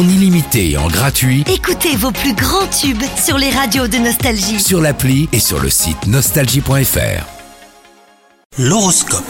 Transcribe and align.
en 0.00 0.08
illimité 0.08 0.70
et 0.70 0.78
en 0.78 0.88
gratuit 0.88 1.44
Écoutez 1.46 1.94
vos 1.94 2.10
plus 2.10 2.32
grands 2.32 2.66
tubes 2.68 3.02
sur 3.22 3.36
les 3.36 3.50
radios 3.50 3.86
de 3.86 3.98
Nostalgie. 3.98 4.58
sur 4.58 4.80
l'appli 4.80 5.28
et 5.32 5.40
sur 5.40 5.60
le 5.60 5.68
site 5.68 6.06
nostalgie.fr. 6.06 7.26
L'horoscope. 8.58 9.24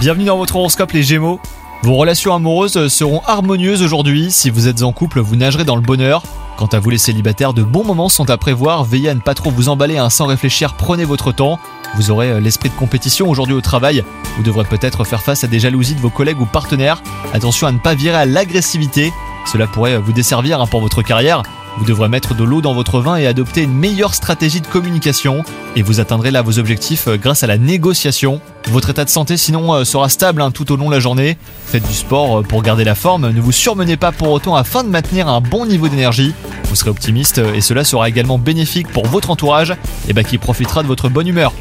Bienvenue 0.00 0.24
dans 0.24 0.36
votre 0.36 0.56
horoscope 0.56 0.90
les 0.92 1.04
Gémeaux. 1.04 1.38
Vos 1.84 1.94
relations 1.94 2.34
amoureuses 2.34 2.88
seront 2.88 3.22
harmonieuses 3.26 3.82
aujourd'hui. 3.82 4.32
Si 4.32 4.50
vous 4.50 4.66
êtes 4.66 4.82
en 4.82 4.92
couple, 4.92 5.20
vous 5.20 5.36
nagerez 5.36 5.64
dans 5.64 5.76
le 5.76 5.82
bonheur. 5.82 6.24
Quant 6.56 6.66
à 6.66 6.80
vous 6.80 6.90
les 6.90 6.98
célibataires, 6.98 7.52
de 7.52 7.62
bons 7.62 7.84
moments 7.84 8.08
sont 8.08 8.28
à 8.28 8.36
prévoir. 8.36 8.82
Veillez 8.82 9.10
à 9.10 9.14
ne 9.14 9.20
pas 9.20 9.34
trop 9.34 9.50
vous 9.50 9.68
emballer 9.68 9.98
hein, 9.98 10.10
sans 10.10 10.26
réfléchir, 10.26 10.74
prenez 10.74 11.04
votre 11.04 11.30
temps. 11.30 11.60
Vous 11.94 12.10
aurez 12.10 12.30
euh, 12.30 12.40
l'esprit 12.40 12.70
de 12.70 12.74
compétition 12.74 13.30
aujourd'hui 13.30 13.54
au 13.54 13.60
travail. 13.60 14.02
Vous 14.36 14.42
devrez 14.42 14.64
peut-être 14.64 15.04
faire 15.04 15.22
face 15.22 15.44
à 15.44 15.46
des 15.46 15.60
jalousies 15.60 15.94
de 15.94 16.00
vos 16.00 16.10
collègues 16.10 16.40
ou 16.40 16.46
partenaires. 16.46 17.00
Attention 17.32 17.68
à 17.68 17.72
ne 17.72 17.78
pas 17.78 17.94
virer 17.94 18.16
à 18.16 18.26
l'agressivité. 18.26 19.12
Cela 19.46 19.66
pourrait 19.66 19.98
vous 19.98 20.12
desservir 20.12 20.60
hein, 20.60 20.66
pour 20.66 20.80
votre 20.80 21.02
carrière. 21.02 21.42
Vous 21.78 21.84
devrez 21.84 22.08
mettre 22.08 22.34
de 22.34 22.42
l'eau 22.42 22.62
dans 22.62 22.72
votre 22.72 23.00
vin 23.00 23.16
et 23.16 23.26
adopter 23.26 23.62
une 23.62 23.74
meilleure 23.74 24.14
stratégie 24.14 24.60
de 24.60 24.66
communication. 24.66 25.44
Et 25.76 25.82
vous 25.82 26.00
atteindrez 26.00 26.30
là 26.30 26.40
vos 26.40 26.58
objectifs 26.58 27.06
euh, 27.06 27.18
grâce 27.18 27.42
à 27.42 27.46
la 27.46 27.58
négociation. 27.58 28.40
Votre 28.68 28.90
état 28.90 29.04
de 29.04 29.10
santé 29.10 29.36
sinon 29.36 29.74
euh, 29.74 29.84
sera 29.84 30.08
stable 30.08 30.40
hein, 30.40 30.50
tout 30.50 30.72
au 30.72 30.76
long 30.76 30.88
de 30.88 30.94
la 30.94 31.00
journée. 31.00 31.36
Faites 31.66 31.86
du 31.86 31.92
sport 31.92 32.38
euh, 32.38 32.42
pour 32.42 32.62
garder 32.62 32.84
la 32.84 32.94
forme. 32.94 33.30
Ne 33.30 33.40
vous 33.40 33.52
surmenez 33.52 33.98
pas 33.98 34.10
pour 34.10 34.30
autant 34.30 34.56
afin 34.56 34.84
de 34.84 34.88
maintenir 34.88 35.28
un 35.28 35.42
bon 35.42 35.66
niveau 35.66 35.88
d'énergie. 35.88 36.34
Vous 36.64 36.74
serez 36.74 36.90
optimiste 36.90 37.38
et 37.38 37.60
cela 37.60 37.84
sera 37.84 38.08
également 38.08 38.38
bénéfique 38.38 38.88
pour 38.88 39.06
votre 39.06 39.30
entourage 39.30 39.74
et 40.08 40.14
bah, 40.14 40.24
qui 40.24 40.38
profitera 40.38 40.82
de 40.82 40.88
votre 40.88 41.08
bonne 41.08 41.28
humeur. 41.28 41.52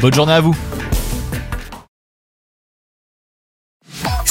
Bonne 0.00 0.14
journée 0.14 0.34
à 0.34 0.40
vous 0.40 0.54